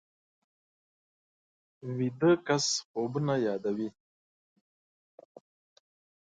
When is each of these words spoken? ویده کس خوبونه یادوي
ویده 1.95 2.31
کس 2.47 2.65
خوبونه 2.89 3.35
یادوي 3.47 3.87